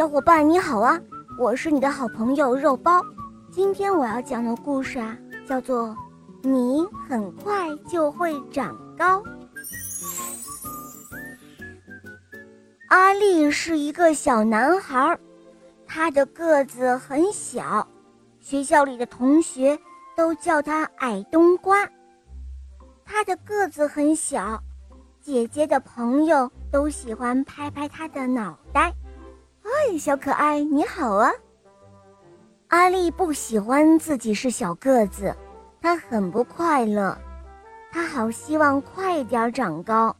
[0.00, 0.98] 小伙伴你好啊，
[1.38, 3.04] 我是你的好朋友肉包。
[3.50, 5.14] 今天我要讲的故事啊，
[5.46, 5.88] 叫做
[6.40, 9.22] 《你很快就会长高》。
[12.88, 15.18] 阿力是一个小男孩，
[15.86, 17.86] 他的个子很小，
[18.40, 19.78] 学校里的同学
[20.16, 21.86] 都叫他矮冬瓜。
[23.04, 24.58] 他的个子很小，
[25.20, 28.94] 姐姐的朋友都喜欢拍拍他的脑袋。
[29.62, 31.30] 哎，小可爱，你好啊！
[32.68, 35.34] 阿丽不喜欢自己是小个子，
[35.80, 37.16] 她很不快乐，
[37.90, 40.14] 她好希望快点长高。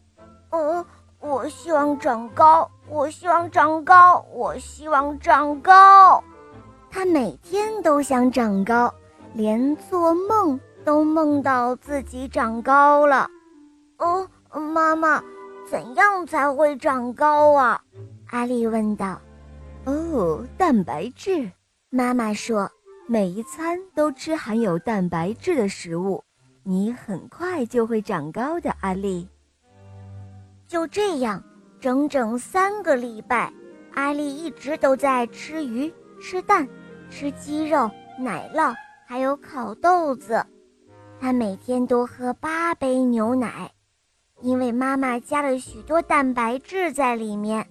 [0.50, 0.84] 哦，
[1.18, 6.22] 我希望长高，我希望长高，我希望长高。
[6.90, 8.92] 她每天都想长高，
[9.34, 10.58] 连做梦。
[10.82, 13.28] 都梦到自己长高了，
[13.98, 15.22] 哦，妈妈，
[15.68, 17.78] 怎样才会长高啊？
[18.30, 19.20] 阿丽问道。
[19.84, 21.50] 哦，蛋白质。
[21.88, 22.70] 妈妈说，
[23.08, 26.22] 每一餐都吃含有蛋白质的食物，
[26.62, 28.74] 你很快就会长高的。
[28.80, 29.26] 阿丽。
[30.68, 31.42] 就这样，
[31.80, 33.52] 整整三个礼拜，
[33.94, 36.68] 阿丽一直都在吃鱼、吃蛋、
[37.10, 38.74] 吃鸡肉、奶酪，
[39.06, 40.44] 还有烤豆子。
[41.18, 43.70] 他每天都喝八杯牛奶，
[44.42, 47.66] 因为妈妈加了许多蛋白质在里面。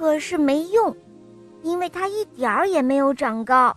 [0.00, 0.96] 可是没用，
[1.60, 3.76] 因为他一点儿也没有长高。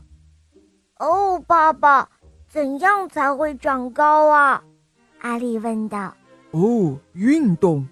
[0.98, 2.08] 哦，爸爸，
[2.48, 4.64] 怎样才会长高啊？
[5.20, 6.16] 阿丽问道。
[6.52, 7.86] 哦，运动。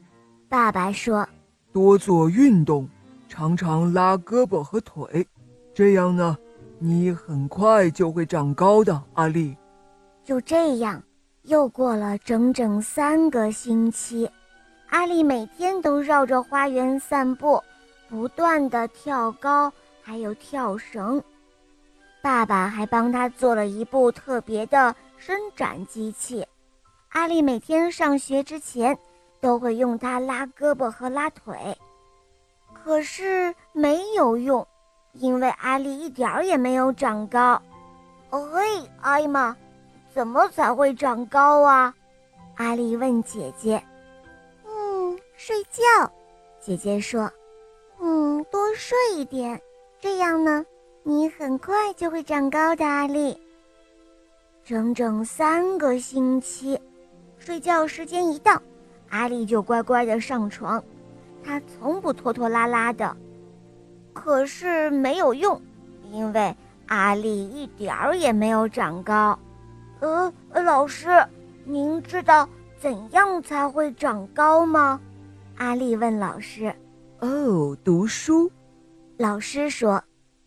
[0.47, 1.27] 爸爸说，
[1.73, 2.87] 多做运动，
[3.27, 5.27] 常常拉胳膊和腿，
[5.73, 6.37] 这样呢，
[6.79, 9.57] 你很快就会长高的，阿丽。
[10.23, 11.03] 就这样，
[11.41, 14.29] 又过了整整三个星期，
[14.89, 17.61] 阿丽每天都绕着花园散步，
[18.11, 19.71] 不断的跳高，
[20.03, 21.23] 还有跳绳。
[22.21, 26.45] 爸爸还帮他做了一部特别的伸展机器。
[27.13, 28.97] 阿丽每天上学之前
[29.39, 31.55] 都会用它拉胳膊和拉腿，
[32.73, 34.67] 可是没有用，
[35.13, 37.61] 因为阿丽一点儿也没有长高。
[38.29, 38.61] 哦嘿，
[38.99, 39.55] 艾玛。
[40.13, 41.95] 怎么才会长高啊？
[42.57, 43.81] 阿丽问姐姐。
[44.67, 46.11] 嗯，睡觉。
[46.59, 47.31] 姐姐说。
[48.03, 49.61] 嗯，多睡一点，
[49.99, 50.65] 这样呢，
[51.03, 52.83] 你很快就会长高的。
[52.83, 53.39] 阿丽。
[54.63, 56.79] 整整三个星期，
[57.37, 58.59] 睡觉时间一到，
[59.09, 60.83] 阿丽就乖乖的上床，
[61.43, 63.15] 她从不拖拖拉拉的。
[64.13, 65.61] 可是没有用，
[66.11, 66.55] 因为
[66.87, 69.37] 阿丽一点儿也没有长高。
[69.99, 71.23] 呃，老师，
[71.65, 74.99] 您知道怎样才会长高吗？
[75.57, 76.73] 阿丽问老师。
[77.21, 78.51] 哦，读书。
[79.17, 80.03] 老师说，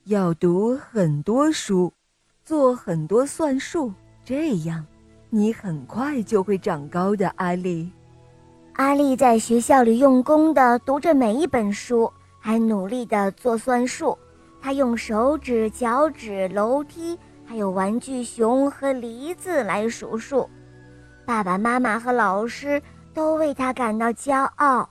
[0.07, 1.93] 要读很多书，
[2.45, 3.93] 做很多算术，
[4.25, 4.85] 这样，
[5.31, 7.33] 你很快就会长高的。
[7.37, 7.89] 阿丽。
[8.73, 14.19] 阿丽在学校里用功的读着每一本书，还努力的做算术。
[14.61, 17.17] 她用手指、脚趾、楼梯。
[17.47, 20.49] 还有玩具熊和梨子来数数，
[21.27, 22.81] 爸爸妈妈和老师
[23.13, 24.89] 都为他感到骄傲。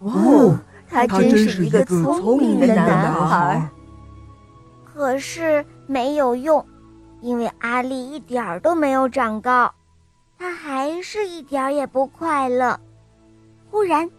[0.00, 0.58] 哦，
[0.90, 3.68] 他真是一个聪明的男孩。
[4.84, 6.66] 可是没有用，
[7.20, 9.72] 因为阿丽一点儿都没有长高，
[10.38, 12.78] 他还是一点儿也不快乐。
[13.70, 14.10] 忽然，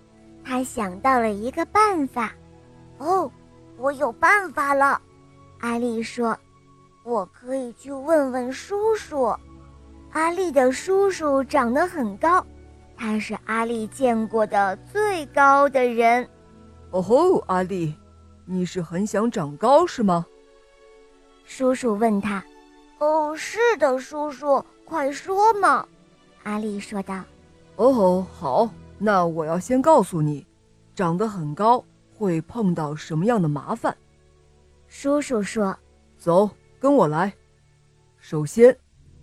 [0.43, 2.31] 他想到了一个办法。
[2.97, 3.29] 哦，
[3.77, 4.99] 我有办法了，
[5.59, 6.35] 阿丽说。
[7.03, 9.35] 我可以去问问叔叔。
[10.11, 12.45] 阿丽的叔叔长得很高，
[12.95, 16.27] 他是阿丽见过的最高的人。
[16.91, 17.95] 哦吼，阿力，
[18.45, 20.25] 你是很想长高是吗？
[21.45, 22.43] 叔叔问他。
[22.99, 25.87] 哦，是的，叔叔，快说嘛。
[26.43, 27.23] 阿力说道。
[27.77, 30.45] 哦吼，好，那我要先告诉你，
[30.93, 31.83] 长得很高
[32.17, 33.95] 会碰到什么样的麻烦。
[34.87, 35.75] 叔叔说。
[36.17, 36.49] 走。
[36.77, 37.31] 跟我来。
[38.17, 38.75] 首先，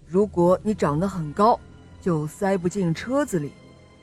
[0.06, 1.58] 如果你长得很高，
[2.00, 3.52] 就塞不进车子里，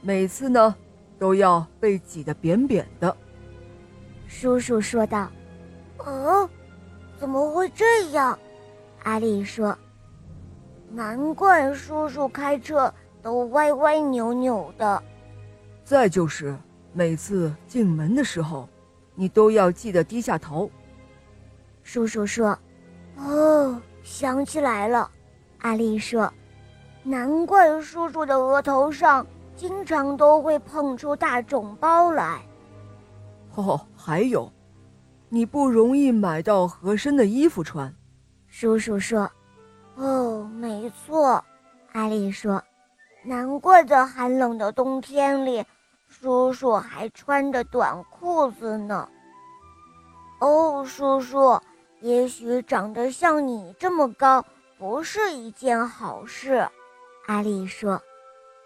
[0.01, 0.75] 每次呢
[1.17, 3.15] 都要被挤得扁扁的。
[4.27, 5.29] 叔叔说道。
[5.99, 6.49] 哦，
[7.17, 8.37] 怎么会这样？
[9.03, 9.77] 阿丽说。
[10.91, 15.01] 难怪叔叔开车都歪歪扭扭的。
[15.83, 16.55] 再就是，
[16.93, 18.69] 每次进门的时候，
[19.15, 20.69] 你都要记得低下头。
[21.83, 22.57] 叔叔说。
[23.17, 25.09] 哦，想起来了，
[25.59, 26.31] 阿丽说
[27.01, 29.25] ：“难怪叔叔的额头上
[29.55, 32.41] 经常都会碰出大肿包来。”
[33.55, 34.51] 哦，还有，
[35.29, 37.93] 你不容易买到合身的衣服穿。
[38.47, 39.29] 叔叔说
[39.95, 41.43] ：“哦，没错。”
[41.93, 42.61] 阿丽说
[43.23, 45.63] ：“难怪在寒冷的冬天里，
[46.07, 49.07] 叔叔还穿着短裤子呢。”
[50.41, 51.57] 哦，叔叔，
[52.01, 54.43] 也许长得像你这么高
[54.77, 56.67] 不是一件好事，
[57.27, 58.01] 阿丽说。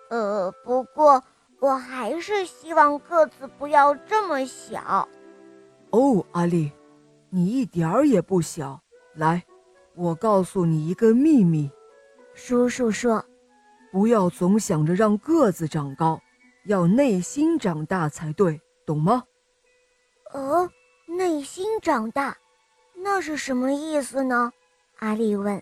[0.09, 1.23] 呃，不过
[1.59, 5.07] 我还是希望个子不要这么小。
[5.91, 6.71] 哦，阿丽，
[7.29, 8.81] 你一点儿也不小。
[9.15, 9.43] 来，
[9.95, 11.69] 我告诉你一个秘密。
[12.33, 13.23] 叔叔说
[13.91, 16.21] ：“不要总想着让个子长高，
[16.65, 19.23] 要内心长大才对，懂吗？”
[20.33, 20.69] 哦。
[21.17, 22.37] 内心长大，
[22.95, 24.53] 那是什么意思呢？
[24.99, 25.61] 阿丽问。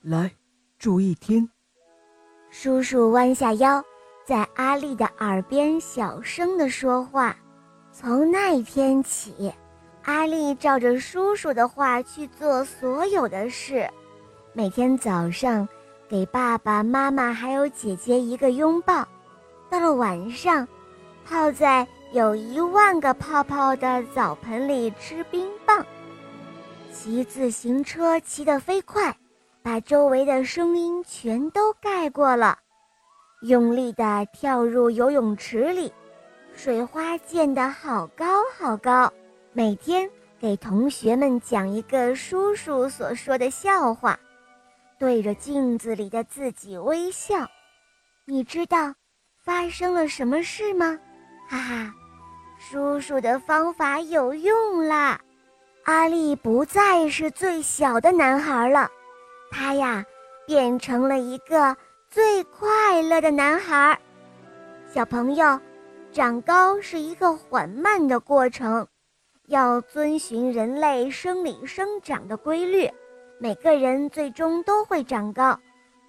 [0.00, 0.32] 来，
[0.78, 1.46] 注意听。
[2.50, 3.84] 叔叔弯下腰，
[4.24, 7.36] 在阿丽的耳边小声地说话。
[7.92, 9.52] 从那一天起，
[10.04, 13.88] 阿丽照着叔叔的话去做所有的事。
[14.52, 15.68] 每天早上，
[16.08, 19.06] 给爸爸妈妈还有姐姐一个拥抱。
[19.68, 20.66] 到了晚上，
[21.24, 21.86] 泡在。
[22.12, 25.82] 有一万个泡泡的澡盆里吃冰棒，
[26.92, 29.16] 骑自行车骑得飞快，
[29.62, 32.58] 把周围的声音全都盖过了。
[33.42, 35.92] 用力地跳入游泳池里，
[36.54, 38.24] 水花溅得好高
[38.56, 39.12] 好高。
[39.52, 40.08] 每天
[40.38, 44.18] 给同学们讲一个叔叔所说的笑话，
[44.98, 47.46] 对着镜子里的自己微笑。
[48.24, 48.94] 你知道
[49.44, 50.98] 发生了什么事吗？
[51.48, 51.94] 哈哈。
[52.60, 55.20] 叔叔的方法有用啦，
[55.82, 58.88] 阿力不再是最小的男孩了，
[59.50, 60.04] 他呀
[60.46, 61.76] 变成了一个
[62.12, 63.98] 最快乐的男孩。
[64.86, 65.58] 小朋友，
[66.12, 68.86] 长高是一个缓慢的过程，
[69.46, 72.86] 要遵循人类生理生长的规律，
[73.38, 75.58] 每个人最终都会长高，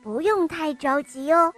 [0.04, 1.54] 不用太着急哦。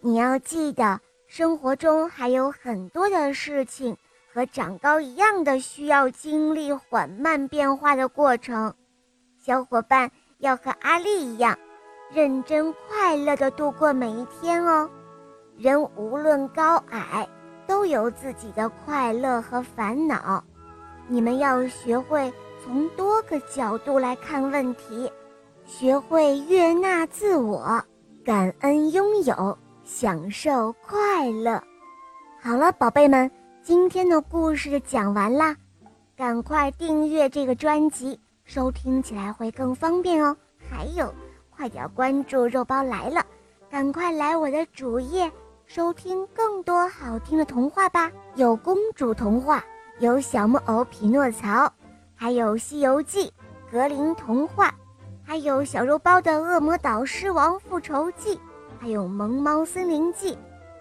[0.00, 3.96] 你要记得，生活中还有很多的事情。
[4.30, 8.74] 和长高一样的，需要经历缓慢变化的过程。
[9.40, 11.58] 小伙伴要和阿丽一样，
[12.10, 14.88] 认真快乐地度过每一天哦。
[15.56, 17.28] 人无论高矮，
[17.66, 20.42] 都有自己的快乐和烦恼。
[21.06, 22.32] 你们要学会
[22.64, 25.10] 从多个角度来看问题，
[25.66, 27.82] 学会悦纳自我，
[28.24, 31.62] 感恩拥有，享受快乐。
[32.40, 33.30] 好了，宝贝们。
[33.60, 35.54] 今天的故事讲完啦，
[36.16, 40.34] 赶快订阅这个专辑，收听起来会更方便哦。
[40.70, 41.12] 还有，
[41.58, 43.20] 快点关注肉包来了，
[43.68, 45.28] 赶快来我的主页
[45.66, 48.12] 收听更多好听的童话吧。
[48.36, 49.64] 有公主童话，
[49.98, 51.68] 有小木偶匹诺曹，
[52.14, 53.26] 还有《西游记》、
[53.72, 54.72] 格林童话，
[55.24, 58.36] 还有小肉包的《恶魔岛狮王复仇记》，
[58.78, 60.34] 还有《萌猫森林记》。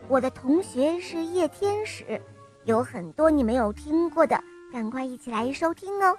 [0.07, 2.21] 我的同学是夜天使。
[2.65, 4.39] 有很多你没有听过的，
[4.71, 6.15] 赶快一起来收听哦！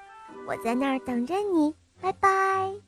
[0.49, 2.88] 我在那儿等着你，拜拜。